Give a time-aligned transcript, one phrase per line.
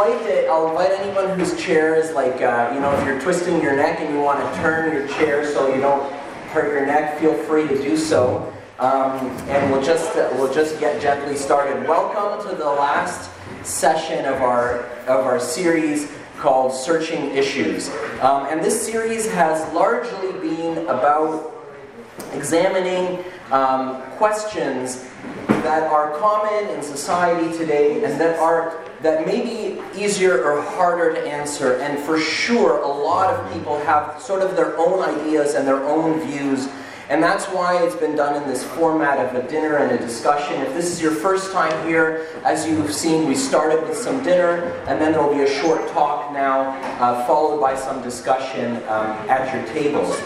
[0.00, 3.60] invite it, I'll invite anyone whose chair is like, uh, you know, if you're twisting
[3.60, 6.12] your neck and you want to turn your chair so you don't
[6.52, 8.52] hurt your neck, feel free to do so.
[8.78, 11.88] Um, and we'll just uh, we'll just get gently started.
[11.88, 13.28] Welcome to the last
[13.64, 17.88] session of our of our series called Searching Issues.
[18.20, 21.52] Um, and this series has largely been about
[22.34, 25.08] examining um, questions
[25.48, 31.12] that are common in society today and that are that may be easier or harder
[31.12, 35.54] to answer and for sure a lot of people have sort of their own ideas
[35.54, 36.68] and their own views
[37.08, 40.60] and that's why it's been done in this format of a dinner and a discussion.
[40.60, 44.64] If this is your first time here, as you've seen, we started with some dinner,
[44.86, 49.16] and then there will be a short talk now, uh, followed by some discussion um,
[49.30, 50.20] at your tables.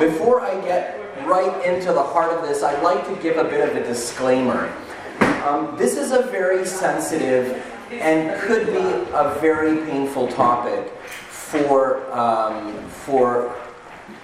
[0.00, 3.68] Before I get right into the heart of this, I'd like to give a bit
[3.68, 4.72] of a disclaimer.
[5.46, 10.92] Um, this is a very sensitive and could be a very painful topic
[11.28, 13.54] for, um, for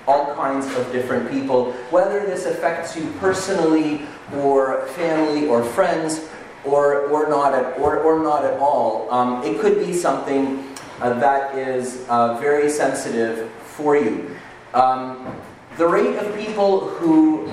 [0.07, 4.03] all kinds of different people, whether this affects you personally
[4.37, 6.29] or family or friends
[6.65, 9.11] or, or, not, at, or, or not at all.
[9.11, 14.37] Um, it could be something uh, that is uh, very sensitive for you.
[14.75, 15.35] Um,
[15.77, 17.51] the rate of people who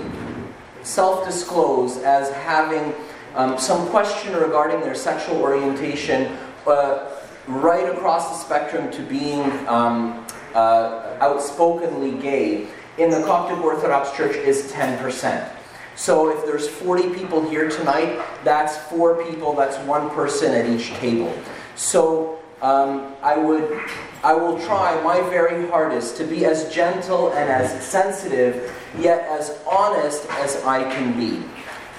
[0.83, 2.93] self disclose as having
[3.35, 7.09] um, some question regarding their sexual orientation uh,
[7.47, 14.35] right across the spectrum to being um, uh, outspokenly gay in the Coptic Orthodox Church
[14.35, 15.49] is 10%.
[15.95, 20.89] So if there's 40 people here tonight, that's four people, that's one person at each
[20.95, 21.33] table.
[21.75, 23.81] So um, I would,
[24.23, 29.59] I will try my very hardest to be as gentle and as sensitive, yet as
[29.67, 31.43] honest as I can be.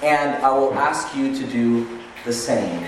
[0.01, 2.85] And I will ask you to do the same.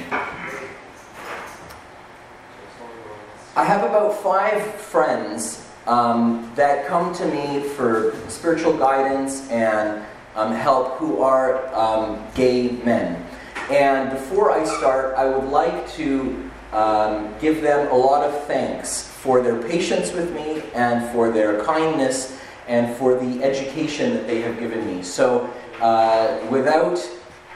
[3.58, 10.02] I have about five friends um, that come to me for spiritual guidance and
[10.36, 13.22] um, help who are um, gay men.
[13.70, 19.12] And before I start, I would like to um, give them a lot of thanks
[19.26, 24.40] for their patience with me and for their kindness and for the education that they
[24.40, 25.02] have given me.
[25.02, 27.00] So, uh, without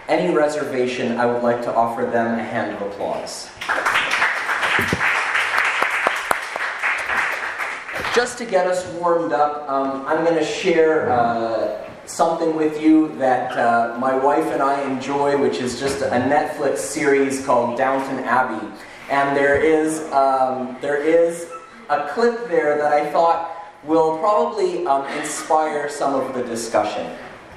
[0.08, 3.50] any reservation, I would like to offer them a hand of applause.
[8.16, 13.16] just to get us warmed up, um, I'm going to share uh, something with you
[13.18, 18.19] that uh, my wife and I enjoy, which is just a Netflix series called Downton
[18.25, 18.68] Abbey.
[19.09, 21.50] And there is, um, there is
[21.89, 27.05] a clip there that I thought will probably um, inspire some of the discussion.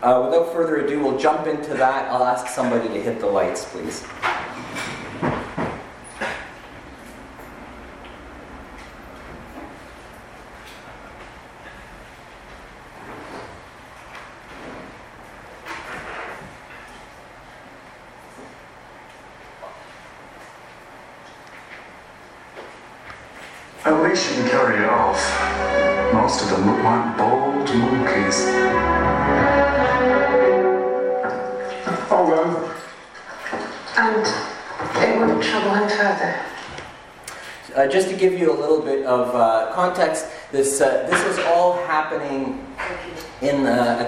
[0.03, 2.11] Uh, without further ado, we'll jump into that.
[2.11, 4.05] I'll ask somebody to hit the lights, please.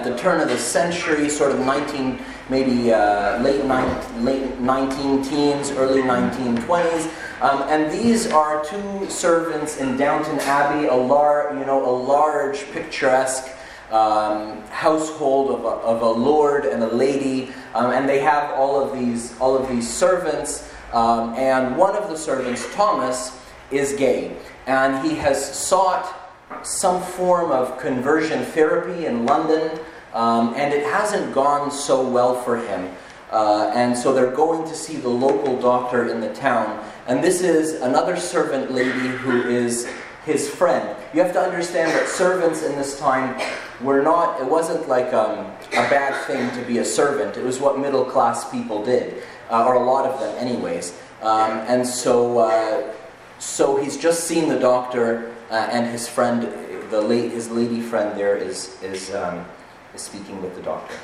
[0.05, 3.65] The, turn of the century, sort of 19, maybe uh, late,
[4.21, 7.11] late 19 teens, early 1920s.
[7.41, 12.71] Um, and these are two servants in Downton Abbey, a, lar- you know, a large,
[12.71, 13.49] picturesque
[13.91, 18.79] um, household of a, of a, lord and a lady, um, and they have all
[18.79, 20.71] of these, all of these servants.
[20.93, 23.37] Um, and one of the servants, Thomas,
[23.71, 24.35] is gay,
[24.67, 26.25] and he has sought
[26.63, 29.79] some form of conversion therapy in London,
[30.15, 32.89] um, and it hasn't gone so well for him.
[33.31, 36.81] Uh, and so they're going to see the local doctor in the town.
[37.05, 39.87] And this is another servant lady who is
[40.25, 40.95] his friend.
[41.13, 43.39] You have to understand that servants in this time
[43.81, 47.35] were not, it wasn't like um, a bad thing to be a servant.
[47.35, 50.97] It was what middle class people did, uh, or a lot of them, anyways.
[51.21, 52.93] Um, and so, uh,
[53.37, 56.43] so he's just seen the doctor, uh, and his friend,
[56.89, 59.45] the his lady friend there, is, is, um,
[59.95, 60.95] is speaking with the doctor.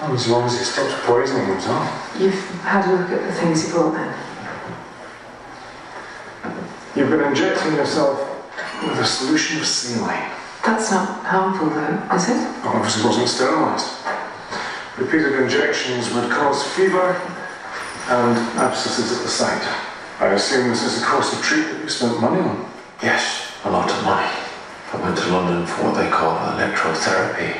[0.00, 2.16] Well, as long as he stops poisoning himself.
[2.18, 4.14] You've had a look at the things he brought then?
[6.96, 8.18] You've been injecting yourself
[8.82, 10.30] with a solution of saline.
[10.64, 12.36] That's not harmful, though, is it?
[12.64, 13.88] Well, obviously wasn't sterilised.
[14.98, 17.20] Repeated injections would cause fever
[18.08, 19.62] and abscesses at the site.
[20.20, 22.70] I assume this is the course of treatment you spent money on.
[23.02, 24.30] Yes, a lot of money.
[24.92, 27.56] I went to London for what they call electrotherapy,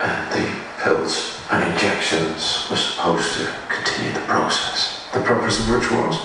[0.00, 0.48] and the
[0.82, 5.06] pills and injections were supposed to continue the process.
[5.12, 6.18] The purpose of which was?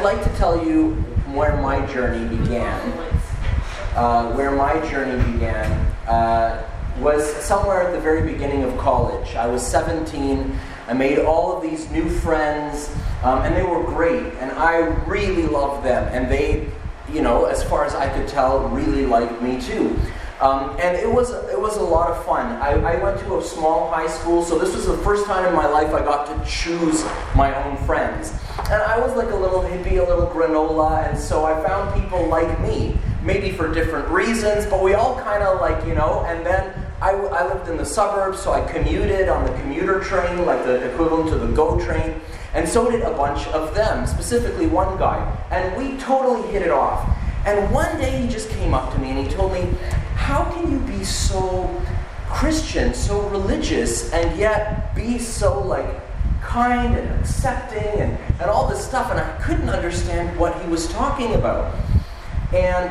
[0.00, 0.92] I'd like to tell you
[1.34, 2.90] where my journey began.
[3.94, 5.70] Uh, where my journey began
[6.08, 6.66] uh,
[7.00, 9.34] was somewhere at the very beginning of college.
[9.34, 10.58] I was 17.
[10.88, 12.90] I made all of these new friends,
[13.22, 16.66] um, and they were great, and I really loved them, and they,
[17.12, 20.00] you know, as far as I could tell, really liked me too.
[20.40, 22.46] Um, and it was it was a lot of fun.
[22.62, 25.54] I, I went to a small high school, so this was the first time in
[25.54, 27.04] my life I got to choose
[27.34, 28.32] my own friends.
[28.70, 32.26] And I was like a little hippie, a little granola, and so I found people
[32.26, 36.24] like me, maybe for different reasons, but we all kind of like you know.
[36.26, 40.44] And then I, I lived in the suburbs, so I commuted on the commuter train,
[40.44, 42.20] like the equivalent to the GO train.
[42.52, 45.18] And so did a bunch of them, specifically one guy.
[45.50, 47.08] And we totally hit it off.
[47.46, 49.68] And one day he just came up to me and he told me,
[50.14, 51.82] How can you be so
[52.28, 56.00] Christian, so religious, and yet be so like
[56.50, 59.10] kind and accepting and, and all this stuff?
[59.10, 61.74] And I couldn't understand what he was talking about.
[62.52, 62.90] And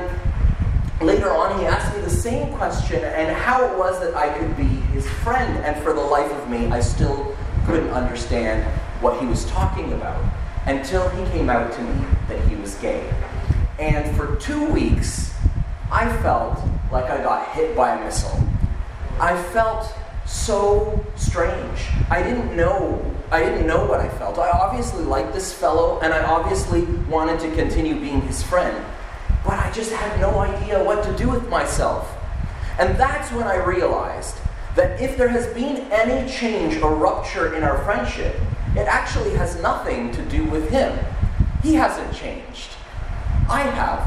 [1.02, 4.56] later on, he asked me the same question and how it was that I could
[4.56, 4.64] be
[4.94, 5.58] his friend.
[5.66, 7.36] And for the life of me, I still
[7.66, 8.64] couldn't understand
[9.02, 10.24] what he was talking about
[10.66, 13.12] until he came out to me that he was gay.
[13.78, 15.34] And for two weeks,
[15.92, 16.60] I felt
[16.92, 18.42] like I got hit by a missile.
[19.20, 19.94] I felt
[20.30, 21.90] so strange.
[22.10, 23.04] I didn't know.
[23.32, 24.38] I didn't know what I felt.
[24.38, 28.86] I obviously liked this fellow, and I obviously wanted to continue being his friend.
[29.44, 32.16] But I just had no idea what to do with myself.
[32.78, 34.38] And that's when I realized
[34.76, 38.36] that if there has been any change or rupture in our friendship,
[38.76, 40.98] it actually has nothing to do with him.
[41.64, 42.70] He hasn't changed.
[43.50, 44.00] I have.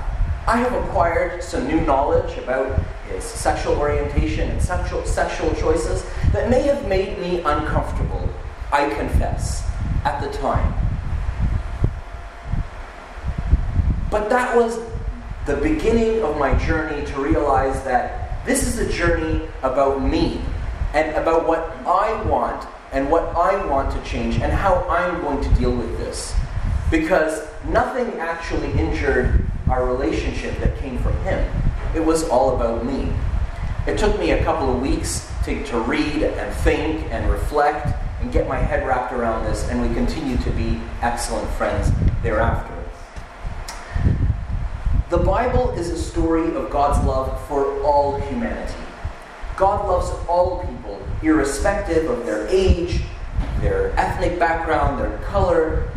[0.47, 2.81] I have acquired some new knowledge about
[3.21, 8.29] sexual orientation and sexual, sexual choices that may have made me uncomfortable,
[8.73, 9.69] I confess,
[10.05, 10.75] at the time.
[14.11, 14.79] But that was
[15.47, 20.41] the beginning of my journey to realize that this is a journey about me
[20.95, 25.43] and about what I want and what I want to change and how I'm going
[25.43, 26.35] to deal with this.
[26.91, 31.51] Because nothing actually injured our relationship that came from him.
[31.95, 33.13] It was all about me.
[33.87, 38.33] It took me a couple of weeks to, to read and think and reflect and
[38.33, 41.91] get my head wrapped around this, and we continued to be excellent friends
[42.23, 42.73] thereafter.
[45.11, 48.73] The Bible is a story of God's love for all humanity.
[49.57, 53.03] God loves all people, irrespective of their age,
[53.61, 55.91] their ethnic background, their color,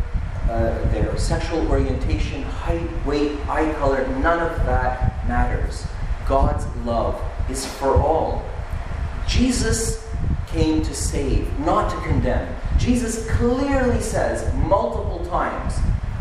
[0.50, 5.86] uh, their sexual orientation, height, weight, eye color, none of that matters.
[6.28, 8.44] God's love is for all.
[9.28, 10.06] Jesus
[10.48, 12.54] came to save, not to condemn.
[12.78, 15.74] Jesus clearly says multiple times,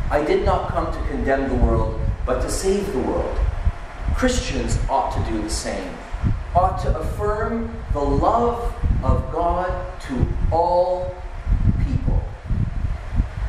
[0.10, 3.38] I did not come to condemn the world, but to save the world.
[4.16, 5.90] Christians ought to do the same,
[6.56, 11.16] ought to affirm the love of God to all
[11.84, 12.24] people,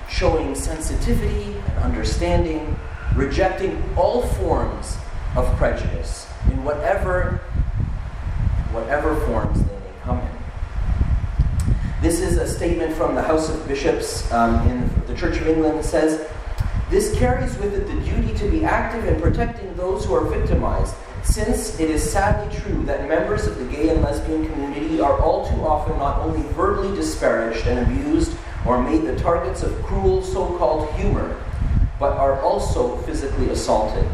[0.08, 2.76] showing sensitivity and understanding,
[3.14, 4.96] rejecting all forms
[5.36, 7.40] of prejudice in whatever
[8.72, 10.36] whatever forms they may come in.
[12.02, 15.78] This is a statement from the House of Bishops um, in the Church of England.
[15.78, 16.28] It says,
[16.90, 20.94] This carries with it the duty to be active in protecting those who are victimized,
[21.22, 25.48] since it is sadly true that members of the gay and lesbian community are all
[25.48, 30.56] too often not only verbally disparaged and abused or made the targets of cruel so
[30.58, 31.42] called humor,
[31.98, 34.06] but are also physically assaulted.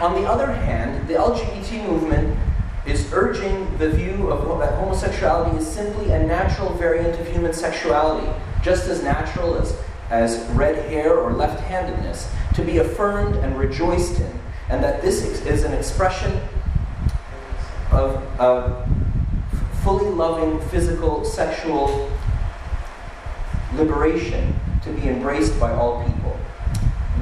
[0.00, 2.38] On the other hand, the LGBT movement
[2.86, 8.28] is urging the view of that homosexuality is simply a natural variant of human sexuality,
[8.62, 9.78] just as natural as,
[10.10, 15.22] as red hair or left handedness, to be affirmed and rejoiced in, and that this
[15.24, 16.40] is an expression
[17.90, 18.86] of, of
[19.82, 22.10] fully loving physical, sexual
[23.74, 26.32] liberation to be embraced by all people.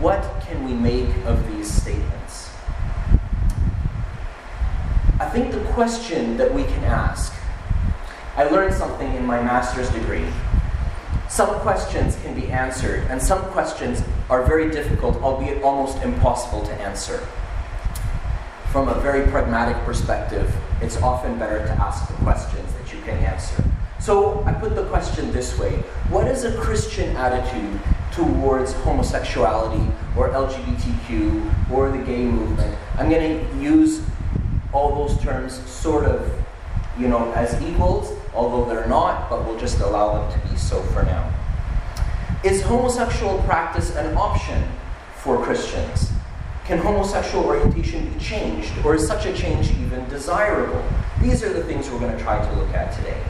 [0.01, 2.51] What can we make of these statements?
[5.21, 7.33] I think the question that we can ask,
[8.37, 10.27] I learned something in my master's degree.
[11.31, 16.73] Some questions can be answered, and some questions are very difficult, albeit almost impossible to
[16.75, 17.27] answer.
[18.73, 23.17] From a very pragmatic perspective, it's often better to ask the questions that you can
[23.25, 23.65] answer.
[24.01, 25.77] So I put the question this way
[26.11, 32.77] What is a Christian attitude towards homosexuality or LGBTQ or the gay movement?
[32.99, 34.03] I'm going to use
[34.73, 36.31] all those terms sort of,
[36.99, 40.81] you know, as equals, although they're not, but we'll just allow them to be so
[40.83, 41.33] for now.
[42.45, 44.63] Is homosexual practice an option
[45.17, 46.11] for Christians?
[46.65, 50.83] Can homosexual orientation be changed, or is such a change even desirable?
[51.21, 53.21] These are the things we're going to try to look at today.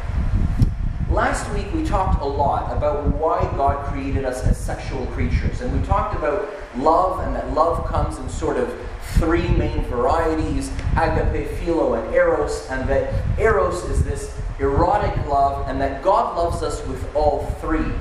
[1.13, 5.79] Last week we talked a lot about why God created us as sexual creatures, and
[5.79, 8.75] we talked about love and that love comes in sort of
[9.17, 15.79] three main varieties agape, philo, and eros, and that eros is this erotic love, and
[15.83, 17.93] that God loves us with all three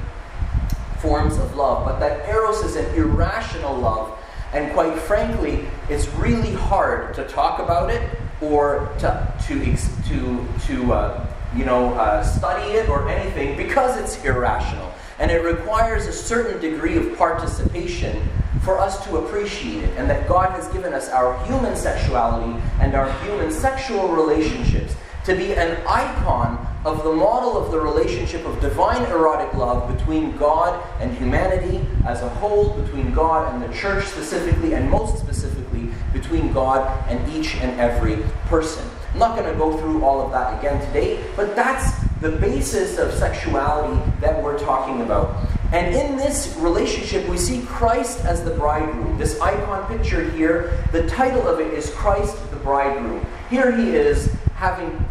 [0.99, 4.17] forms of love, but that eros is an irrational love,
[4.53, 9.75] and quite frankly, it's really hard to talk about it or to to
[10.07, 14.91] to to uh, you know, uh, study it or anything because it's irrational.
[15.19, 18.27] And it requires a certain degree of participation
[18.63, 19.97] for us to appreciate it.
[19.97, 25.35] And that God has given us our human sexuality and our human sexual relationships to
[25.35, 30.83] be an icon of the model of the relationship of divine erotic love between God
[30.99, 36.51] and humanity as a whole, between God and the church specifically, and most specifically, between
[36.51, 38.17] God and each and every
[38.47, 38.83] person.
[39.13, 41.91] I'm not going to go through all of that again today, but that's
[42.21, 45.35] the basis of sexuality that we're talking about.
[45.73, 49.17] And in this relationship, we see Christ as the bridegroom.
[49.17, 53.25] This icon picture here, the title of it is Christ the bridegroom.
[53.49, 55.05] Here he is having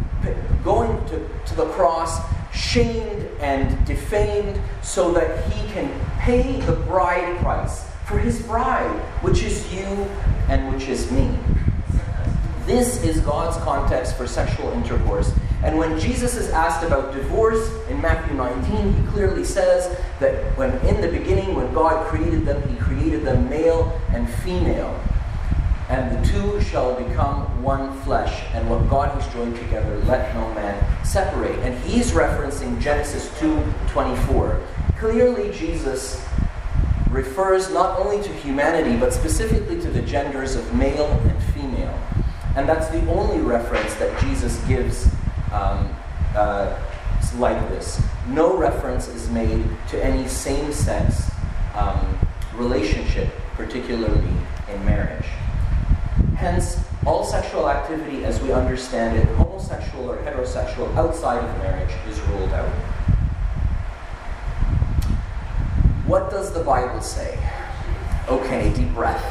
[0.63, 2.21] going to, to the cross,
[2.53, 9.43] shamed and defamed, so that he can pay the bride price for his bride, which
[9.43, 9.85] is you
[10.49, 11.31] and which is me.
[12.65, 15.33] This is God's context for sexual intercourse.
[15.63, 20.71] And when Jesus is asked about divorce in Matthew 19, he clearly says that when
[20.85, 24.99] in the beginning, when God created them, he created them male and female.
[25.89, 28.43] And the two shall become one flesh.
[28.53, 31.57] And what God has joined together, let no man separate.
[31.59, 34.59] And he's referencing Genesis 2:24.
[34.99, 36.23] Clearly, Jesus
[37.09, 41.40] refers not only to humanity, but specifically to the genders of male and.
[42.55, 45.05] And that's the only reference that Jesus gives
[45.53, 45.93] um,
[46.35, 46.77] uh,
[47.37, 48.01] like this.
[48.27, 51.31] No reference is made to any same sex
[51.75, 52.17] um,
[52.55, 54.29] relationship, particularly
[54.69, 55.25] in marriage.
[56.35, 62.19] Hence, all sexual activity as we understand it, homosexual or heterosexual, outside of marriage, is
[62.21, 62.69] ruled out.
[66.05, 67.39] What does the Bible say?
[68.27, 69.23] Okay, deep breath.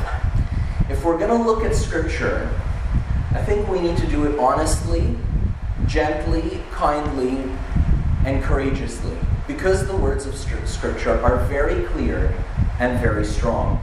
[0.89, 2.51] If we're going to look at Scripture,
[3.33, 5.17] I think we need to do it honestly,
[5.87, 7.39] gently, kindly,
[8.25, 12.35] and courageously, because the words of Scripture are very clear
[12.81, 13.81] and very strong.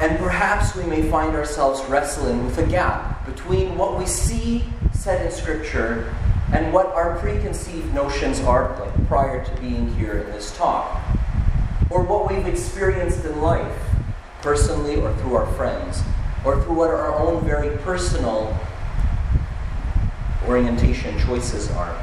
[0.00, 5.24] And perhaps we may find ourselves wrestling with a gap between what we see said
[5.24, 6.14] in Scripture
[6.52, 11.02] and what our preconceived notions are like prior to being here in this talk,
[11.88, 13.80] or what we've experienced in life,
[14.42, 16.02] personally or through our friends
[16.44, 18.56] or through what our own very personal
[20.46, 22.00] orientation choices are.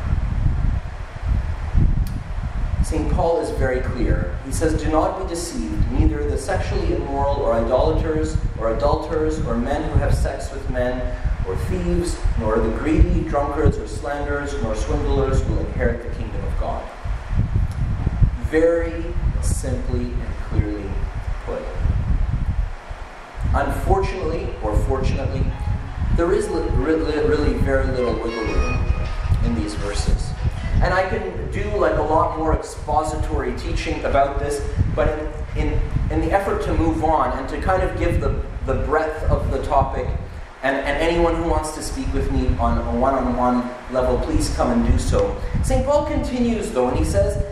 [2.84, 3.10] St.
[3.14, 4.38] Paul is very clear.
[4.46, 5.92] He says, Do not be deceived.
[5.92, 11.00] Neither the sexually immoral, or idolaters, or adulterers, or men who have sex with men,
[11.48, 16.60] or thieves, nor the greedy, drunkards, or slanderers, nor swindlers will inherit the kingdom of
[16.60, 16.84] God.
[18.50, 19.06] very
[19.42, 20.84] simply and clearly
[21.46, 21.62] put.
[23.54, 25.44] Unfortunately, or fortunately,
[26.16, 28.86] there is really very little wiggle room
[29.44, 30.32] in these verses.
[30.76, 34.66] And I can do like a lot more expository teaching about this,
[34.96, 35.20] but
[35.56, 35.80] in, in,
[36.10, 39.52] in the effort to move on and to kind of give the, the breadth of
[39.52, 40.08] the topic,
[40.64, 44.18] and, and anyone who wants to speak with me on a one on one level,
[44.20, 45.40] please come and do so.
[45.64, 45.86] St.
[45.86, 47.44] Paul continues though, and he says,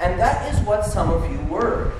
[0.00, 1.92] And that is what some of you were.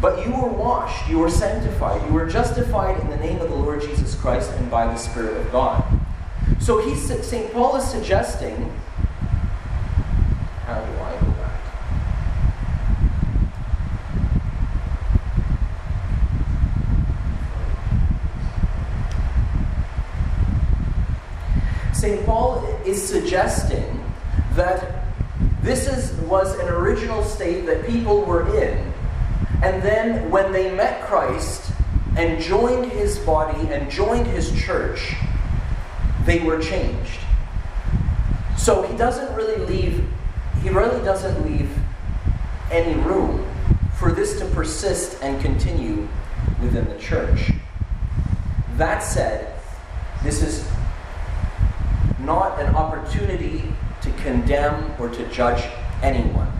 [0.00, 3.54] But you were washed, you were sanctified, you were justified in the name of the
[3.54, 5.84] Lord Jesus Christ and by the Spirit of God.
[6.58, 7.52] So he's, St.
[7.52, 8.72] Paul is suggesting.
[10.64, 11.60] How do I go back?
[21.94, 22.24] St.
[22.24, 24.02] Paul is suggesting
[24.54, 25.04] that
[25.60, 28.89] this is, was an original state that people were in
[29.62, 31.72] and then when they met Christ
[32.16, 35.14] and joined his body and joined his church,
[36.24, 37.20] they were changed.
[38.56, 40.06] So he doesn't really leave,
[40.62, 41.70] he really doesn't leave
[42.70, 43.46] any room
[43.98, 46.08] for this to persist and continue
[46.62, 47.50] within the church.
[48.76, 49.54] That said,
[50.22, 50.66] this is
[52.20, 53.64] not an opportunity
[54.02, 55.62] to condemn or to judge
[56.02, 56.59] anyone.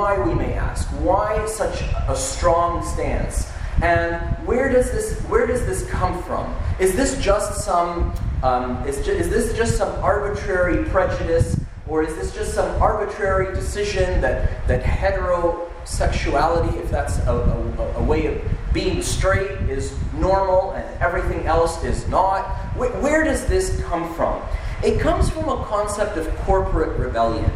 [0.00, 0.88] Why, we may ask.
[1.02, 3.52] Why such a strong stance?
[3.82, 4.16] And
[4.46, 6.56] where does this, where does this come from?
[6.78, 11.60] Is this just some, um, is, ju- is this just some arbitrary prejudice?
[11.86, 18.02] Or is this just some arbitrary decision that, that heterosexuality, if that's a, a, a
[18.02, 18.40] way of
[18.72, 22.46] being straight, is normal and everything else is not?
[22.74, 24.40] Where, where does this come from?
[24.82, 27.52] It comes from a concept of corporate rebellion.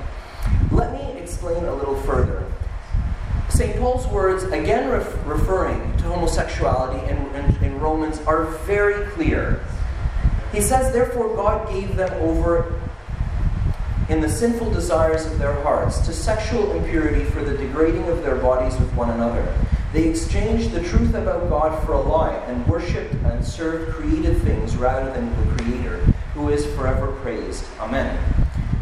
[1.24, 2.44] Explain a little further.
[3.48, 3.78] St.
[3.78, 9.64] Paul's words, again ref- referring to homosexuality in, in, in Romans, are very clear.
[10.52, 12.78] He says, Therefore, God gave them over
[14.10, 18.36] in the sinful desires of their hearts to sexual impurity for the degrading of their
[18.36, 19.50] bodies with one another.
[19.94, 24.76] They exchanged the truth about God for a lie and worshipped and served created things
[24.76, 25.96] rather than the Creator,
[26.34, 27.64] who is forever praised.
[27.80, 28.33] Amen.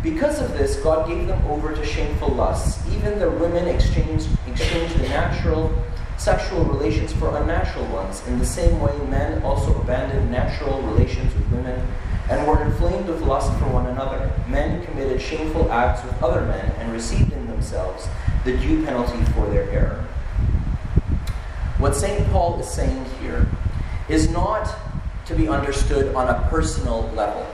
[0.02, 2.84] Because of this, God gave them over to shameful lusts.
[2.92, 5.72] Even their women exchanged, exchanged the natural
[6.18, 8.26] sexual relations for unnatural ones.
[8.26, 11.86] In the same way, men also abandoned natural relations with women
[12.30, 14.32] and were inflamed with lust for one another.
[14.48, 18.08] Men committed shameful acts with other men and received in themselves
[18.44, 20.04] the due penalty for their error.
[21.78, 22.28] What St.
[22.30, 23.46] Paul is saying here
[24.08, 24.72] is not
[25.26, 27.46] to be understood on a personal level.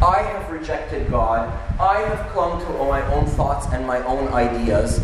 [0.00, 1.52] I have rejected God.
[1.80, 5.02] I have clung to my own thoughts and my own ideas.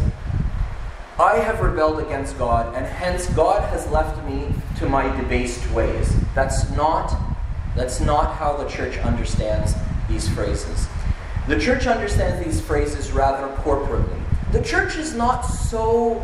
[1.18, 6.14] I have rebelled against God, and hence God has left me to my debased ways.
[6.34, 7.16] That's not,
[7.74, 9.74] that's not how the church understands
[10.08, 10.86] these phrases.
[11.48, 14.20] The church understands these phrases rather corporately.
[14.52, 16.22] The church is not so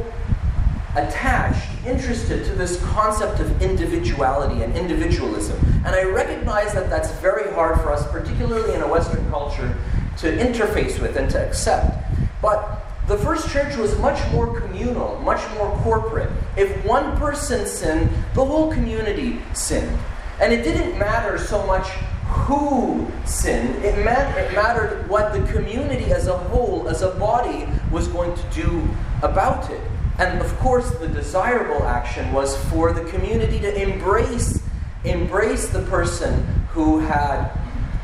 [0.97, 5.59] attached, interested to this concept of individuality and individualism.
[5.85, 9.77] And I recognize that that's very hard for us, particularly in a Western culture,
[10.19, 11.97] to interface with and to accept.
[12.43, 16.31] But the first church was much more communal, much more corporate.
[16.57, 19.99] If one person sinned, the whole community sinned.
[20.41, 21.87] And it didn't matter so much
[22.31, 27.67] who sinned, it, meant, it mattered what the community as a whole, as a body,
[27.91, 28.89] was going to do
[29.23, 29.81] about it.
[30.21, 34.63] And of course, the desirable action was for the community to embrace,
[35.03, 37.51] embrace the person who had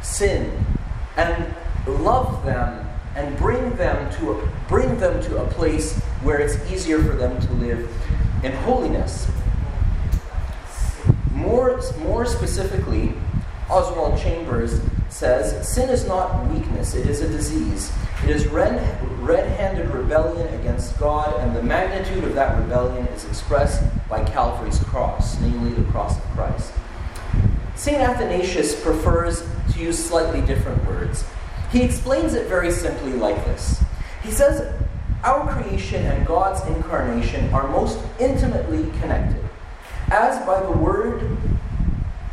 [0.00, 0.64] sinned
[1.18, 1.54] and
[1.86, 7.02] love them and bring them to a, bring them to a place where it's easier
[7.02, 7.86] for them to live
[8.42, 9.30] in holiness.
[11.32, 13.12] More, more specifically,
[13.68, 17.92] Oswald Chambers says, Sin is not weakness, it is a disease.
[18.24, 18.78] It is red
[19.58, 25.40] handed rebellion against God, and the magnitude of that rebellion is expressed by Calvary's cross,
[25.40, 26.72] namely the cross of Christ.
[27.74, 27.98] St.
[27.98, 31.24] Athanasius prefers to use slightly different words.
[31.70, 33.82] He explains it very simply like this
[34.22, 34.74] He says,
[35.22, 39.42] Our creation and God's incarnation are most intimately connected.
[40.08, 41.36] As by the Word,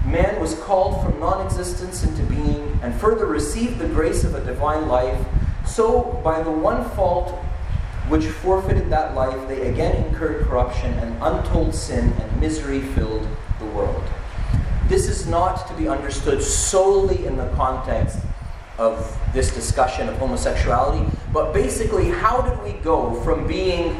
[0.05, 4.45] man was called from non existence into being and further received the grace of a
[4.45, 5.25] divine life,
[5.73, 7.31] so by the one fault
[8.07, 13.65] which forfeited that life, they again incurred corruption and untold sin and misery filled the
[13.67, 14.03] world.
[14.87, 18.19] This is not to be understood solely in the context
[18.77, 23.99] of this discussion of homosexuality, but basically, how did we go from being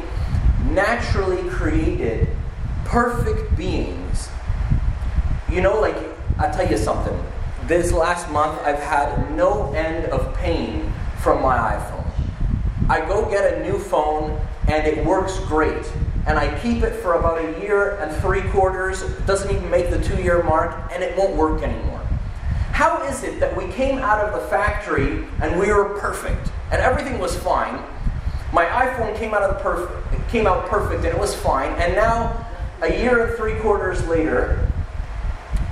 [0.70, 2.28] naturally created,
[2.84, 4.28] perfect beings?
[5.50, 5.96] You know, like,
[6.38, 7.18] I'll tell you something.
[7.66, 10.83] This last month, I've had no end of pain
[11.24, 12.04] from my iPhone.
[12.90, 15.90] I go get a new phone, and it works great.
[16.26, 20.00] And I keep it for about a year and three quarters, doesn't even make the
[20.02, 22.02] two year mark, and it won't work anymore.
[22.72, 26.82] How is it that we came out of the factory and we were perfect and
[26.82, 27.80] everything was fine?
[28.52, 31.94] My iPhone came out of the perfect, came out perfect and it was fine, and
[31.94, 32.46] now
[32.82, 34.68] a year and three quarters later,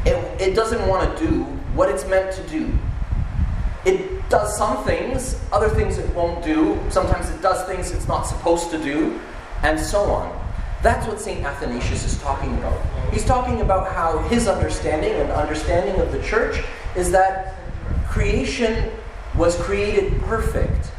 [0.07, 1.43] it, it doesn't want to do
[1.75, 2.73] what it's meant to do.
[3.85, 6.81] It does some things, other things it won't do.
[6.89, 9.21] Sometimes it does things it's not supposed to do,
[9.63, 10.33] and so on.
[10.83, 11.45] That's what St.
[11.45, 12.81] Athanasius is talking about.
[13.13, 16.65] He's talking about how his understanding and understanding of the church
[16.97, 17.57] is that
[18.09, 18.91] creation
[19.37, 20.91] was created perfect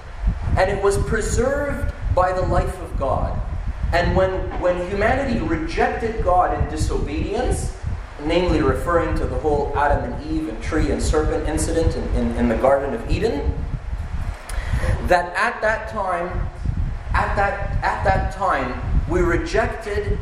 [0.56, 3.42] and it was preserved by the life of God.
[3.94, 7.76] And when, when humanity rejected God in disobedience,
[8.26, 12.36] namely referring to the whole Adam and Eve and tree and serpent incident in, in,
[12.38, 13.54] in the Garden of Eden,
[15.08, 16.28] that at that time,
[17.14, 20.18] at that, at that time, we rejected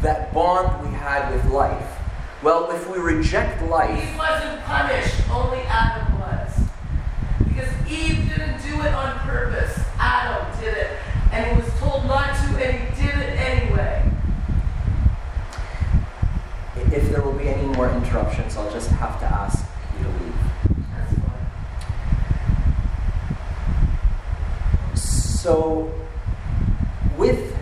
[0.00, 1.98] that bond we had with life.
[2.42, 4.02] Well, if we reject life.
[4.02, 6.68] He wasn't punished, only Adam was.
[7.48, 9.78] Because Eve didn't do it on purpose.
[9.98, 10.90] Adam did it.
[11.32, 14.02] And he was told not to, and he did it anyway.
[16.94, 19.66] If there will be any more interruptions, I'll just have to ask
[19.98, 20.34] you to leave.
[24.96, 25.92] So,
[27.18, 27.56] with,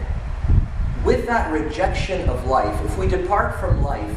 [1.02, 4.14] with that rejection of life, if we depart from life,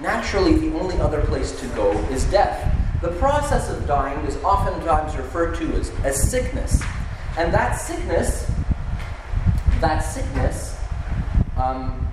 [0.00, 2.74] naturally the only other place to go is death.
[3.00, 6.82] The process of dying is oftentimes referred to as, as sickness.
[7.38, 8.50] And that sickness,
[9.80, 10.78] that sickness,
[11.56, 12.07] um,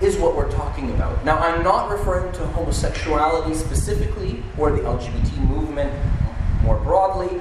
[0.00, 1.24] is what we're talking about.
[1.24, 5.92] Now, I'm not referring to homosexuality specifically or the LGBT movement
[6.62, 7.40] more broadly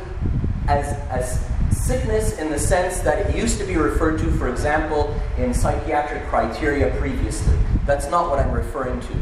[0.67, 5.13] as, as sickness in the sense that it used to be referred to, for example,
[5.37, 7.57] in psychiatric criteria previously.
[7.85, 9.13] That's not what I'm referring to.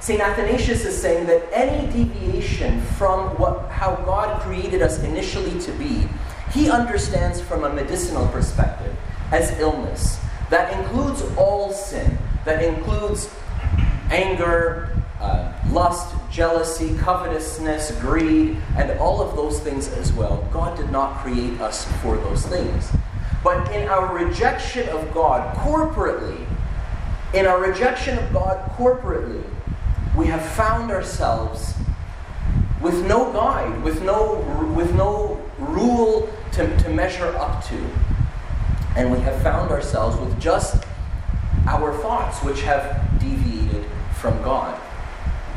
[0.00, 0.20] St.
[0.20, 6.06] Athanasius is saying that any deviation from what, how God created us initially to be,
[6.52, 8.94] he understands from a medicinal perspective
[9.32, 10.18] as illness.
[10.50, 13.28] That includes all sin, that includes
[14.10, 20.48] anger, uh, lust, jealousy, covetousness, greed, and all of those things as well.
[20.52, 22.90] God did not create us for those things.
[23.42, 26.46] But in our rejection of God corporately,
[27.34, 29.42] in our rejection of God corporately,
[30.16, 31.74] we have found ourselves
[32.80, 34.36] with no guide, with no,
[34.76, 37.90] with no rule to, to measure up to.
[38.96, 40.85] And we have found ourselves with just
[41.66, 43.84] our thoughts, which have deviated
[44.20, 44.80] from God.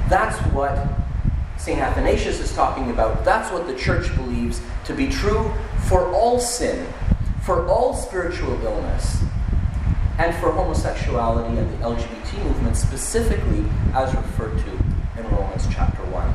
[0.09, 0.87] That's what
[1.57, 1.79] St.
[1.79, 3.23] Athanasius is talking about.
[3.23, 5.51] That's what the church believes to be true
[5.87, 6.87] for all sin,
[7.43, 9.23] for all spiritual illness,
[10.17, 14.69] and for homosexuality and the LGBT movement specifically, as referred to
[15.19, 16.33] in Romans chapter 1.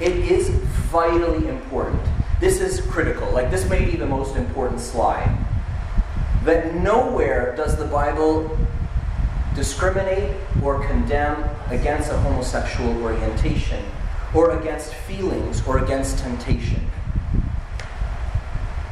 [0.00, 2.02] It is vitally important.
[2.40, 3.30] This is critical.
[3.32, 5.28] Like, this may be the most important slide.
[6.44, 8.56] That nowhere does the Bible
[9.54, 13.84] discriminate or condemn against a homosexual orientation
[14.34, 16.80] or against feelings or against temptation.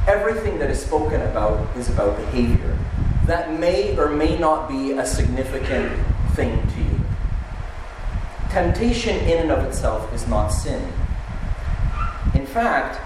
[0.07, 2.77] Everything that is spoken about is about behavior.
[3.25, 5.91] That may or may not be a significant
[6.33, 6.99] thing to you.
[8.49, 10.81] Temptation in and of itself is not sin.
[12.33, 12.99] In fact,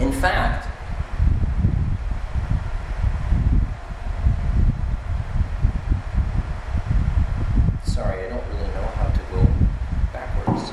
[0.00, 0.68] in fact,
[7.82, 9.46] sorry, I don't really know how to go
[10.12, 10.70] backwards.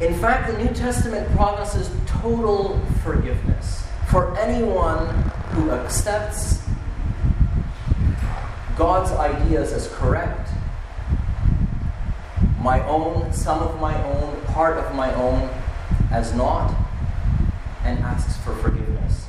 [0.00, 5.06] In fact, the New Testament promises total forgiveness for anyone
[5.52, 6.62] who accepts
[8.76, 10.50] God's ideas as correct,
[12.60, 15.48] my own, some of my own, part of my own
[16.10, 16.74] as not,
[17.84, 19.26] and asks for forgiveness.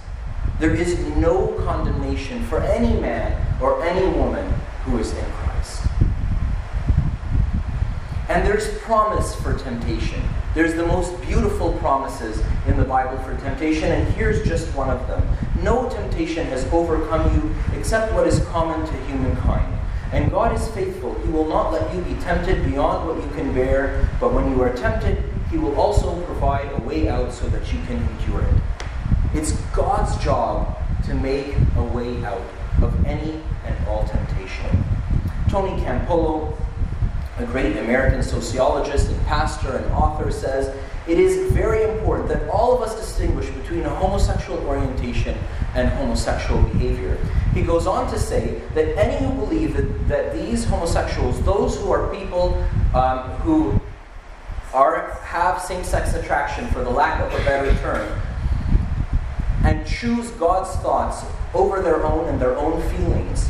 [0.59, 4.51] There is no condemnation for any man or any woman
[4.85, 5.85] who is in Christ.
[8.27, 10.21] And there's promise for temptation.
[10.55, 15.07] There's the most beautiful promises in the Bible for temptation, and here's just one of
[15.07, 15.21] them.
[15.61, 19.79] No temptation has overcome you except what is common to humankind.
[20.11, 21.13] And God is faithful.
[21.21, 24.59] He will not let you be tempted beyond what you can bear, but when you
[24.63, 28.55] are tempted, He will also provide a way out so that you can endure it.
[29.35, 32.41] It's God's job to make a way out
[32.81, 34.83] of any and all temptation.
[35.47, 36.57] Tony Campolo,
[37.39, 40.75] a great American sociologist and pastor and author, says
[41.07, 45.37] it is very important that all of us distinguish between a homosexual orientation
[45.73, 47.17] and homosexual behavior.
[47.53, 51.91] He goes on to say that any who believe that, that these homosexuals, those who
[51.91, 53.79] are people um, who
[54.73, 58.21] are, have same sex attraction, for the lack of a better term,
[59.63, 63.49] and choose God's thoughts over their own and their own feelings,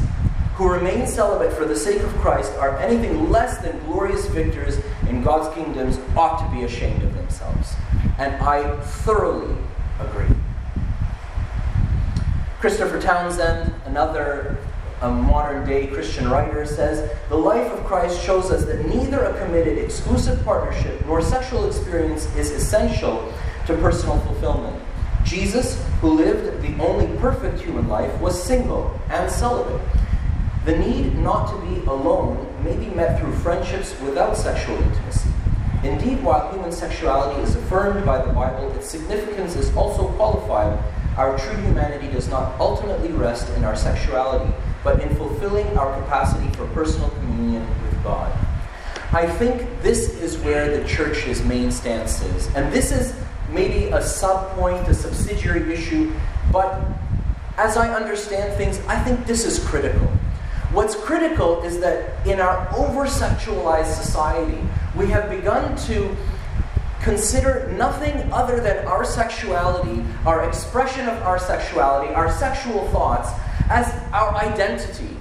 [0.60, 5.24] who remain celibate for the sake of Christ, are anything less than glorious victors in
[5.24, 7.76] God's kingdoms, ought to be ashamed of themselves.
[8.18, 9.56] And I thoroughly
[10.02, 10.36] agree.
[12.60, 14.58] Christopher Townsend, another
[15.02, 19.46] a modern day Christian writer, says the life of Christ shows us that neither a
[19.46, 23.34] committed exclusive partnership nor sexual experience is essential
[23.66, 24.76] to personal fulfillment.
[25.24, 29.80] Jesus, who lived the only perfect human life, was single and celibate.
[30.70, 35.32] The need not to be alone may be met through friendships without sexual intimacy.
[35.84, 40.78] Indeed, while human sexuality is affirmed by the Bible, its significance is also qualified.
[41.18, 44.54] Our true humanity does not ultimately rest in our sexuality,
[44.84, 48.32] but in fulfilling our capacity for personal communion with God.
[49.12, 52.46] I think this is where the church's main stance is.
[52.54, 53.16] And this is
[53.50, 56.14] maybe a sub point, a subsidiary issue,
[56.54, 56.80] but
[57.58, 60.08] as I understand things, I think this is critical.
[60.72, 64.60] What's critical is that in our over sexualized society,
[64.96, 66.16] we have begun to
[67.02, 73.30] consider nothing other than our sexuality, our expression of our sexuality, our sexual thoughts,
[73.70, 75.18] as our identity.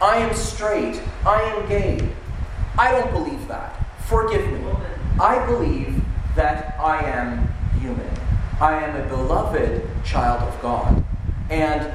[0.00, 1.00] I am straight.
[1.26, 2.08] I am gay.
[2.78, 3.74] I don't believe that.
[4.06, 4.70] Forgive me.
[5.20, 6.04] I believe
[6.36, 7.48] that I am
[7.80, 8.10] human.
[8.60, 11.04] I am a beloved child of God.
[11.50, 11.92] And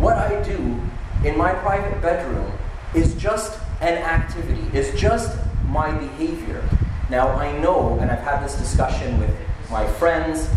[0.00, 0.80] what I do
[1.24, 2.50] in my private bedroom
[2.94, 6.62] is just an activity, is just my behavior.
[7.10, 9.34] Now, I know, and I've had this discussion with
[9.70, 10.48] my friends,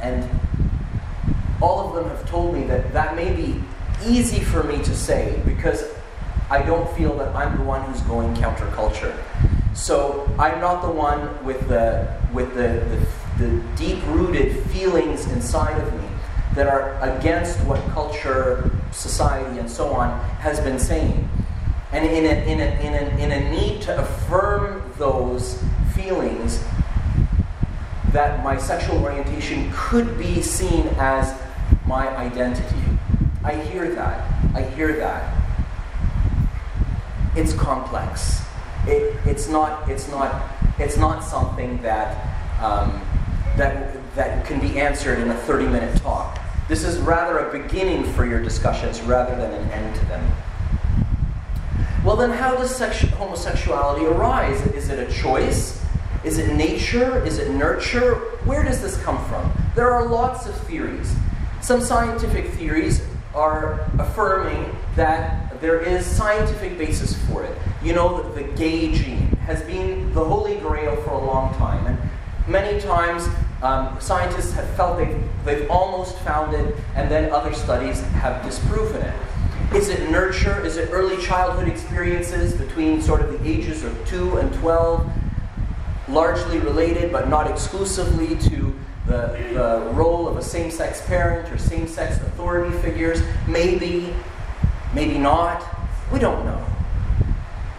[0.00, 0.28] and
[1.60, 3.62] all of them have told me that that may be
[4.04, 5.84] easy for me to say because
[6.50, 9.16] I don't feel that I'm the one who's going counterculture.
[9.74, 13.06] So I'm not the one with the with the,
[13.38, 16.05] the, the deep-rooted feelings inside of me
[16.56, 21.28] that are against what culture, society, and so on has been saying.
[21.92, 25.62] And in a, in a, in a, in a need to affirm those
[25.94, 26.64] feelings,
[28.12, 31.38] that my sexual orientation could be seen as
[31.86, 32.98] my identity.
[33.44, 34.26] I hear that.
[34.54, 35.34] I hear that.
[37.36, 38.42] It's complex.
[38.86, 39.88] It, it's not.
[39.90, 40.42] It's not.
[40.78, 43.02] It's not something that um,
[43.56, 46.35] that that can be answered in a 30-minute talk.
[46.68, 50.32] This is rather a beginning for your discussions rather than an end to them.
[52.04, 54.64] Well, then, how does sexu- homosexuality arise?
[54.68, 55.80] Is it a choice?
[56.24, 57.24] Is it nature?
[57.24, 58.14] Is it nurture?
[58.44, 59.52] Where does this come from?
[59.76, 61.14] There are lots of theories.
[61.60, 63.02] Some scientific theories
[63.34, 67.56] are affirming that there is scientific basis for it.
[67.82, 71.86] You know that the gay gene has been the holy grail for a long time,
[71.86, 71.98] and
[72.48, 73.28] many times
[73.62, 79.02] um, scientists have felt they've, they've almost found it, and then other studies have disproven
[79.02, 79.14] it.
[79.74, 80.64] Is it nurture?
[80.64, 85.10] Is it early childhood experiences between sort of the ages of 2 and 12?
[86.08, 88.74] Largely related, but not exclusively, to
[89.06, 93.20] the, the role of a same sex parent or same sex authority figures.
[93.48, 94.14] Maybe,
[94.94, 95.64] maybe not.
[96.12, 96.64] We don't know.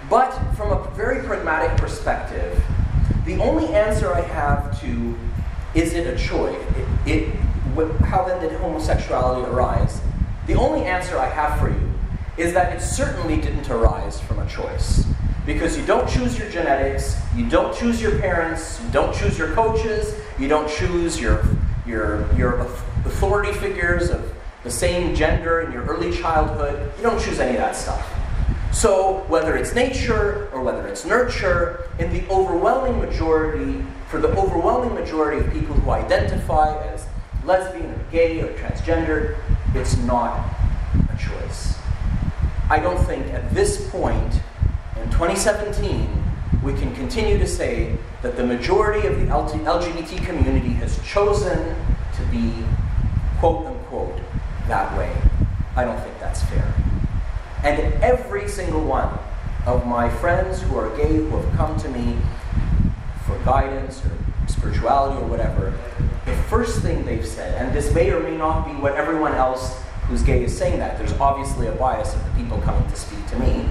[0.10, 2.62] But from a very pragmatic perspective,
[3.26, 5.18] the only answer I have to
[5.78, 6.60] is it a choice?
[7.06, 7.36] It, it,
[8.02, 10.02] how then did homosexuality arise?
[10.48, 11.94] The only answer I have for you
[12.36, 15.06] is that it certainly didn't arise from a choice.
[15.46, 19.54] Because you don't choose your genetics, you don't choose your parents, you don't choose your
[19.54, 21.46] coaches, you don't choose your,
[21.86, 22.62] your, your
[23.06, 26.92] authority figures of the same gender in your early childhood.
[26.98, 28.14] You don't choose any of that stuff.
[28.74, 34.94] So, whether it's nature or whether it's nurture, in the overwhelming majority, for the overwhelming
[34.94, 37.06] majority of people who identify as
[37.44, 39.38] lesbian or gay or transgender,
[39.74, 40.50] it's not
[41.14, 41.78] a choice.
[42.70, 44.42] I don't think at this point
[44.96, 46.24] in 2017
[46.64, 51.76] we can continue to say that the majority of the LGBT community has chosen
[52.16, 52.54] to be,
[53.40, 54.20] quote unquote,
[54.68, 55.16] that way.
[55.76, 56.74] I don't think that's fair.
[57.64, 59.18] And every single one
[59.66, 62.18] of my friends who are gay who have come to me
[63.28, 64.12] for guidance or
[64.48, 65.74] spirituality or whatever,
[66.26, 69.80] the first thing they've said, and this may or may not be what everyone else
[70.08, 73.26] who's gay is saying that, there's obviously a bias of the people coming to speak
[73.28, 73.68] to me,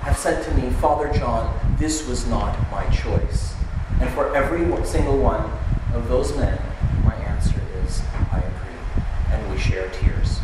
[0.00, 3.54] have said to me, Father John, this was not my choice.
[4.00, 5.48] And for every single one
[5.94, 6.60] of those men,
[7.04, 9.04] my answer is, I agree.
[9.30, 10.40] And we share tears.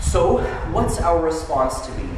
[0.00, 0.38] So,
[0.72, 2.09] what's our response to be?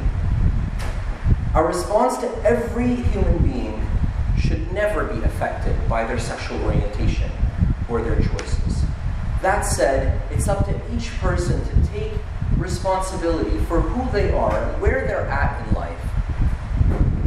[1.53, 3.87] Our response to every human being
[4.39, 7.29] should never be affected by their sexual orientation
[7.87, 8.83] or their choices.
[9.43, 12.13] That said, it's up to each person to take
[12.57, 15.99] responsibility for who they are and where they're at in life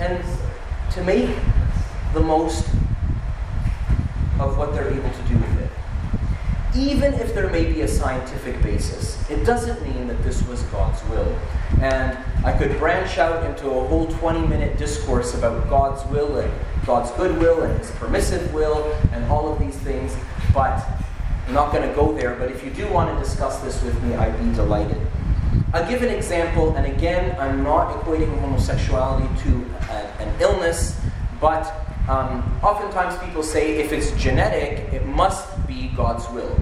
[0.00, 0.24] and
[0.92, 1.36] to make
[2.12, 2.66] the most
[4.40, 5.70] of what they're able to do with it.
[6.76, 11.02] Even if there may be a scientific basis, it doesn't mean that this was God's
[11.08, 11.38] will.
[11.80, 16.52] And I could branch out into a whole 20 minute discourse about God's will and
[16.86, 20.16] God's goodwill and His permissive will and all of these things,
[20.54, 20.86] but
[21.46, 22.34] I'm not going to go there.
[22.34, 25.00] But if you do want to discuss this with me, I'd be delighted.
[25.72, 30.98] I'll give an example, and again, I'm not equating homosexuality to a, an illness,
[31.40, 31.72] but
[32.08, 36.56] um, oftentimes people say if it's genetic, it must be God's will.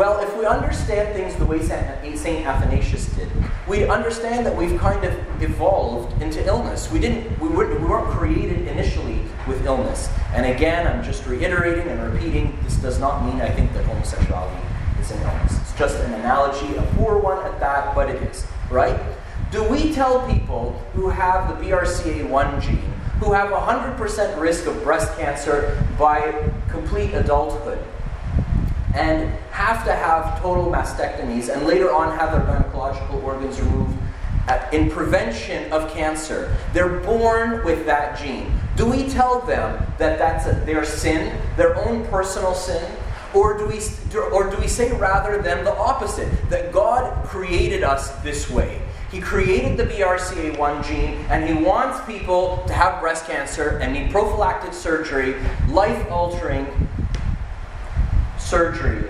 [0.00, 2.46] Well, if we understand things the way St.
[2.46, 3.28] Athanasius did,
[3.68, 6.90] we understand that we've kind of evolved into illness.
[6.90, 10.08] We, didn't, we, weren't, we weren't created initially with illness.
[10.32, 14.66] And again, I'm just reiterating and repeating this does not mean I think that homosexuality
[15.02, 15.60] is an illness.
[15.60, 18.98] It's just an analogy, a poor one at that, but it is, right?
[19.52, 22.78] Do we tell people who have the BRCA1 gene,
[23.20, 27.84] who have a 100% risk of breast cancer by complete adulthood,
[28.94, 33.96] and have to have total mastectomies and later on have their gynecological organs removed
[34.72, 36.56] in prevention of cancer.
[36.72, 38.52] They're born with that gene.
[38.76, 42.90] Do we tell them that that's a, their sin, their own personal sin?
[43.32, 43.80] Or do, we,
[44.32, 48.82] or do we say rather than the opposite, that God created us this way?
[49.12, 54.10] He created the BRCA1 gene, and He wants people to have breast cancer and need
[54.10, 55.36] prophylactic surgery,
[55.68, 56.66] life altering
[58.50, 59.08] surgery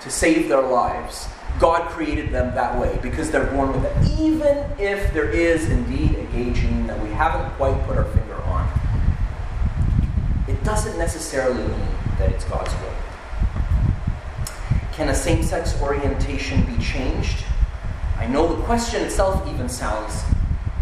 [0.00, 1.28] to save their lives.
[1.60, 4.18] God created them that way because they're born with it.
[4.18, 8.40] Even if there is indeed a gay gene that we haven't quite put our finger
[8.44, 8.66] on,
[10.48, 12.94] it doesn't necessarily mean that it's God's will.
[14.92, 17.44] Can a same sex orientation be changed?
[18.16, 20.22] I know the question itself even sounds,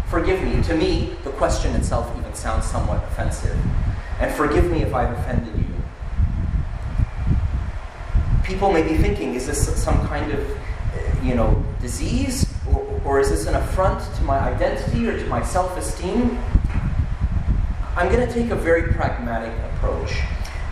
[0.07, 3.59] forgive me, to me, the question itself even sounds somewhat offensive.
[4.21, 5.62] And forgive me if I've offended you
[8.43, 12.45] people may be thinking, is this some kind of, uh, you know, disease?
[12.71, 16.37] Or, or is this an affront to my identity or to my self-esteem?
[17.95, 20.19] I'm going to take a very pragmatic approach.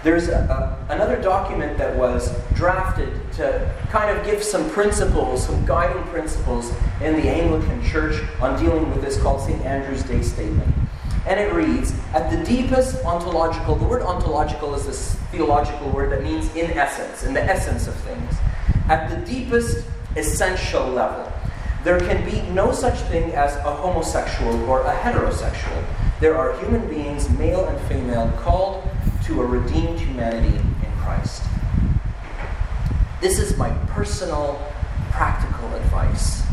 [0.03, 5.63] There's a, a, another document that was drafted to kind of give some principles, some
[5.65, 9.61] guiding principles in the Anglican Church on dealing with this called St.
[9.63, 10.73] Andrew's Day Statement.
[11.27, 16.23] And it reads At the deepest ontological, the word ontological is this theological word that
[16.23, 18.35] means in essence, in the essence of things.
[18.87, 21.31] At the deepest essential level,
[21.83, 25.83] there can be no such thing as a homosexual or a heterosexual.
[26.19, 28.87] There are human beings, male and female, called
[29.25, 31.43] to a redeemed humanity in Christ.
[33.19, 34.61] This is my personal,
[35.11, 36.43] practical advice.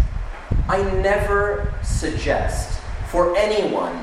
[0.68, 3.96] I never suggest for anyone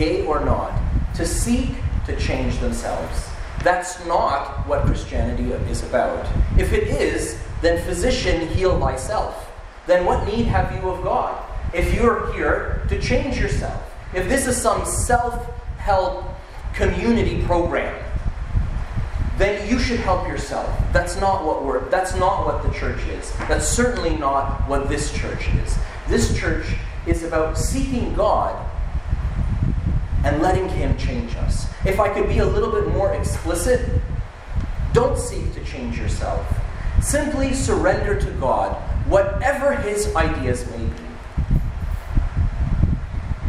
[0.00, 0.72] gay or not,
[1.14, 1.68] to seek
[2.06, 3.28] to change themselves.
[3.62, 6.26] That's not what Christianity is about.
[6.58, 9.52] If it is, then physician, heal thyself.
[9.86, 11.44] Then what need have you of God?
[11.74, 13.78] If you're here to change yourself,
[14.14, 15.46] if this is some self
[15.76, 16.24] help
[16.72, 17.94] community program,
[19.36, 20.66] then you should help yourself.
[20.92, 23.30] That's not what we're that's not what the church is.
[23.48, 25.78] That's certainly not what this church is.
[26.08, 26.66] This church
[27.06, 28.69] is about seeking God
[30.24, 31.66] and letting Him change us.
[31.84, 33.88] If I could be a little bit more explicit,
[34.92, 36.46] don't seek to change yourself.
[37.00, 38.74] Simply surrender to God
[39.06, 41.60] whatever His ideas may be.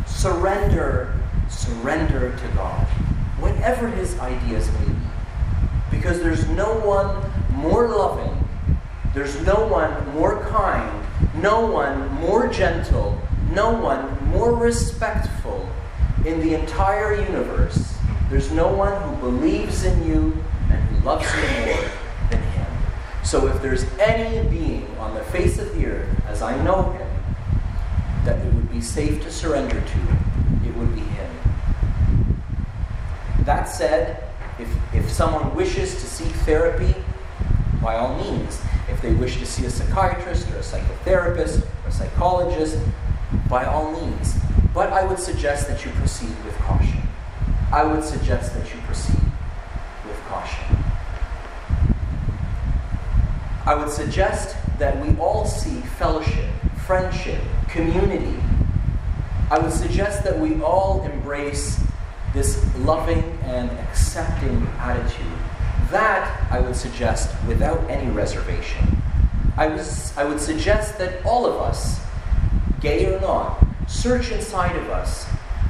[0.06, 1.20] Surrender,
[1.50, 2.88] surrender to God,
[3.40, 5.00] whatever His ideas may be.
[5.90, 8.48] Because there's no one more loving,
[9.14, 11.06] there's no one more kind,
[11.36, 13.20] no one more gentle,
[13.52, 15.70] no one more respectful
[16.26, 17.96] in the entire universe,
[18.30, 21.84] there's no one who believes in you and who loves you more
[22.30, 22.68] than him.
[23.24, 27.08] So if there's any being on the face of the earth, as I know him,
[28.26, 31.32] that it would be safe to surrender to, it would be him.
[33.42, 34.24] That said,
[34.60, 36.96] if, if someone wishes to seek therapy,
[37.82, 38.62] by all means.
[38.90, 42.78] If they wish to see a psychiatrist or a psychotherapist or a psychologist,
[43.50, 44.36] by all means.
[44.74, 47.02] But I would suggest that you proceed with caution.
[47.74, 49.20] I would suggest that you proceed
[50.06, 50.78] with caution.
[53.66, 56.50] I would suggest that we all see fellowship,
[56.86, 58.36] friendship, community.
[59.50, 61.82] I would suggest that we all embrace
[62.34, 65.26] this loving and accepting attitude.
[65.90, 69.02] That, I would suggest, without any reservation.
[69.58, 72.00] I, was, I would suggest that all of us,
[72.80, 73.62] gay or not,
[73.92, 75.28] search inside of us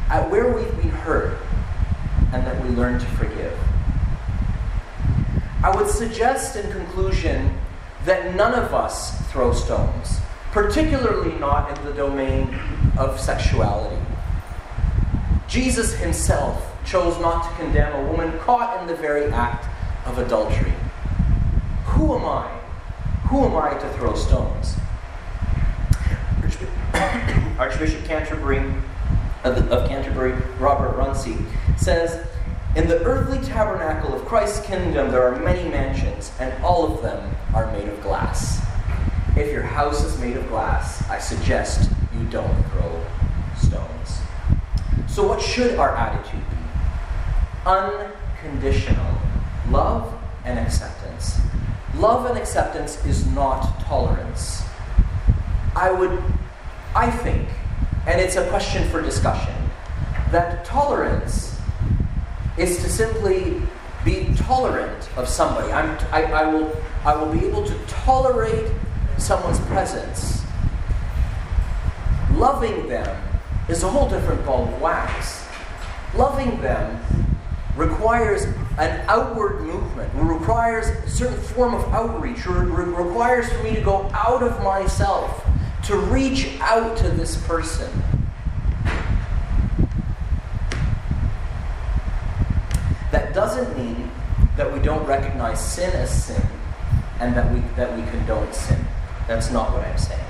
[0.09, 1.37] at where we've been hurt
[2.31, 3.57] and that we learn to forgive.
[5.63, 7.57] I would suggest, in conclusion,
[8.05, 10.19] that none of us throw stones,
[10.51, 12.57] particularly not in the domain
[12.97, 14.01] of sexuality.
[15.47, 19.65] Jesus himself chose not to condemn a woman caught in the very act
[20.05, 20.73] of adultery.
[21.85, 22.47] Who am I?
[23.29, 24.75] Who am I to throw stones?
[27.57, 28.59] Archbishop Canterbury
[29.43, 31.37] of, of Canterbury, Robert Runcie,
[31.77, 32.27] says,
[32.75, 37.35] In the earthly tabernacle of Christ's kingdom there are many mansions, and all of them
[37.53, 38.61] are made of glass.
[39.35, 43.05] If your house is made of glass, I suggest you don't throw
[43.57, 44.19] stones.
[45.07, 46.57] So, what should our attitude be?
[47.65, 49.17] Unconditional
[49.69, 50.13] love
[50.45, 51.39] and acceptance.
[51.95, 54.63] Love and acceptance is not tolerance.
[55.75, 56.21] I would,
[56.95, 57.47] I think,
[58.05, 59.53] and it's a question for discussion,
[60.31, 61.57] that tolerance
[62.57, 63.61] is to simply
[64.03, 65.71] be tolerant of somebody.
[65.71, 66.75] I'm, will,
[67.05, 68.71] I will be able to tolerate
[69.17, 70.43] someone's presence.
[72.33, 73.23] Loving them
[73.69, 75.45] is a whole different ball of wax.
[76.15, 77.01] Loving them
[77.77, 78.43] requires
[78.77, 83.81] an outward movement, it requires a certain form of outreach, or requires for me to
[83.81, 85.47] go out of myself
[85.83, 87.89] to reach out to this person.
[93.11, 94.09] That doesn't mean
[94.57, 96.41] that we don't recognize sin as sin
[97.19, 98.85] and that we, that we condone sin.
[99.27, 100.21] That's not what I'm saying.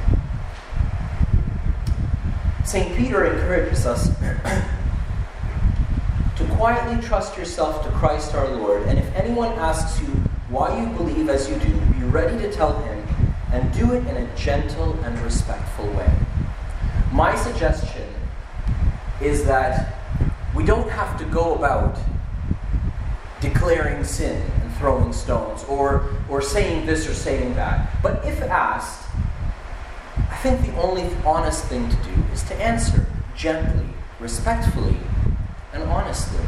[2.64, 2.96] St.
[2.96, 4.08] Peter encourages us
[6.38, 10.08] to quietly trust yourself to Christ our Lord, and if anyone asks you
[10.50, 13.01] why you believe as you do, be ready to tell him
[13.52, 16.12] and do it in a gentle and respectful way.
[17.12, 18.08] My suggestion
[19.22, 19.96] is that
[20.56, 21.98] we don't have to go about
[23.42, 27.90] declaring sin and throwing stones or, or saying this or saying that.
[28.02, 29.10] But if asked,
[30.18, 33.88] I think the only honest thing to do is to answer gently,
[34.20, 34.98] respectfully,
[35.74, 36.44] and honestly.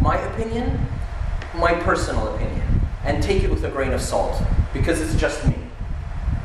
[0.00, 0.78] My opinion,
[1.54, 2.55] my personal opinion,
[3.06, 4.42] and take it with a grain of salt
[4.74, 5.54] because it's just me.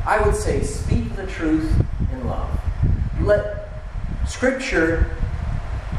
[0.06, 1.70] I would say speak the truth
[2.14, 2.50] in love.
[3.20, 3.68] Let
[4.26, 5.14] Scripture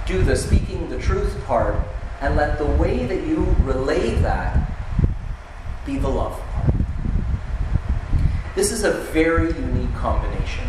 [0.07, 1.77] do the speaking the truth part,
[2.23, 4.71] and let the way that you relay that
[5.85, 6.75] be the love part.
[8.55, 10.69] This is a very unique combination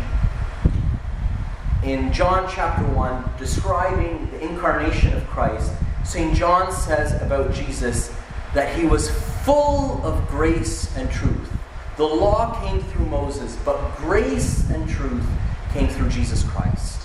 [1.84, 5.70] in John chapter 1, describing the incarnation of Christ,
[6.02, 6.34] St.
[6.34, 8.14] John says about Jesus
[8.54, 9.10] that he was
[9.44, 11.52] full of grace and truth.
[11.96, 15.26] The law came through Moses, but grace and truth
[15.72, 17.02] came through Jesus Christ.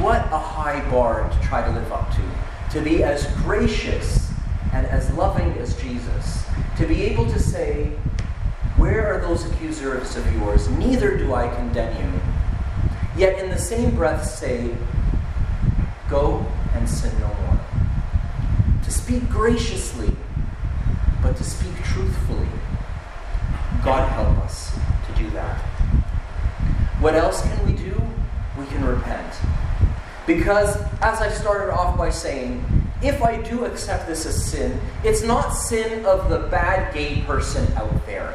[0.00, 2.22] What a high bar to try to live up to.
[2.78, 4.30] To be as gracious
[4.72, 6.44] and as loving as Jesus.
[6.78, 7.92] To be able to say,
[8.76, 10.68] Where are those accusers of yours?
[10.70, 12.20] Neither do I condemn you
[13.18, 14.74] yet in the same breath say,
[16.08, 17.60] Go and sin no more.
[18.84, 20.10] To speak graciously,
[21.28, 22.48] but to speak truthfully.
[23.84, 24.72] God help us
[25.06, 25.58] to do that.
[27.00, 28.02] What else can we do?
[28.58, 29.34] We can repent.
[30.26, 32.64] Because, as I started off by saying,
[33.02, 37.70] if I do accept this as sin, it's not sin of the bad gay person
[37.74, 38.34] out there.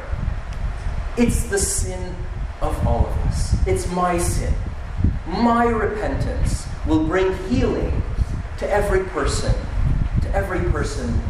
[1.16, 2.14] It's the sin
[2.62, 3.56] of all of us.
[3.66, 4.54] It's my sin
[5.26, 8.02] my repentance will bring healing
[8.58, 9.54] to every person,
[10.22, 11.20] to every person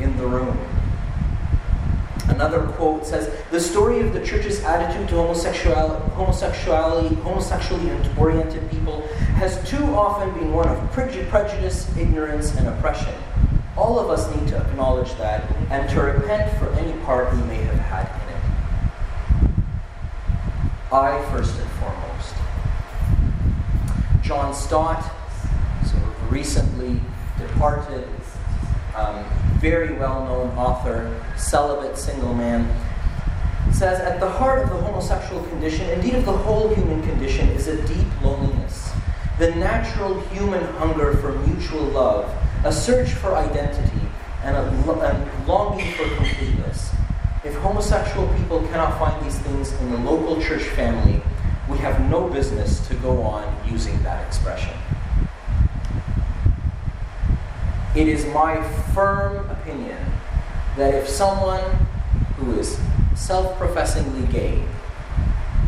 [0.00, 0.58] in the room.
[2.28, 9.02] Another quote says, "The story of the church's attitude to homosexuality, homosexuality, homosexually oriented people
[9.36, 13.14] has too often been one of prejudice, ignorance, and oppression.
[13.76, 17.56] All of us need to acknowledge that and to repent for any part we may
[17.56, 18.42] have had in it.
[20.92, 22.34] I first and foremost.
[24.22, 25.04] John Stott,
[25.82, 27.00] of recently
[27.38, 28.08] departed,
[28.96, 29.24] um,
[29.64, 32.68] very well-known author, celibate single man,
[33.72, 37.66] says at the heart of the homosexual condition, indeed of the whole human condition, is
[37.66, 38.92] a deep loneliness.
[39.38, 42.30] The natural human hunger for mutual love,
[42.66, 44.02] a search for identity,
[44.42, 46.94] and a, a longing for completeness.
[47.42, 51.22] If homosexual people cannot find these things in the local church family,
[51.70, 54.76] we have no business to go on using that expression.
[57.94, 58.60] It is my
[58.92, 59.98] firm opinion
[60.76, 61.62] that if someone
[62.36, 62.76] who is
[63.14, 64.64] self professingly gay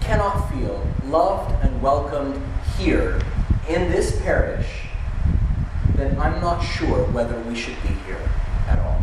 [0.00, 2.42] cannot feel loved and welcomed
[2.76, 3.20] here
[3.68, 4.88] in this parish,
[5.94, 8.28] then I'm not sure whether we should be here
[8.66, 9.00] at all.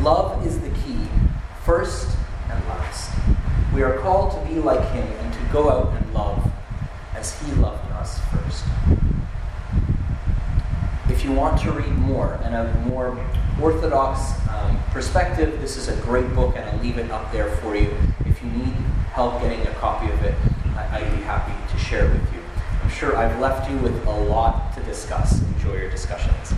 [0.00, 1.08] Love is the key,
[1.64, 2.16] first
[2.50, 3.12] and last.
[3.74, 6.50] We are called to be like Him and to go out and love
[7.14, 8.64] as He loved us first.
[11.18, 13.18] If you want to read more and a more
[13.60, 17.74] orthodox um, perspective, this is a great book, and I'll leave it up there for
[17.74, 17.92] you.
[18.24, 18.72] If you need
[19.14, 20.36] help getting a copy of it,
[20.76, 22.38] I- I'd be happy to share it with you.
[22.84, 25.42] I'm sure I've left you with a lot to discuss.
[25.42, 26.54] Enjoy your discussions.